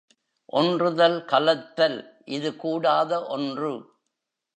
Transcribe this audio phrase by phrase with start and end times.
[0.45, 1.99] ஒன்றுதல், கலத்தல்,
[2.25, 3.73] இது கூடாத ஒன்று.